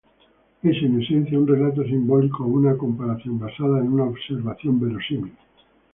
[0.63, 5.33] Es, en esencia, un relato simbólico o una comparación basada en una observación verosímil.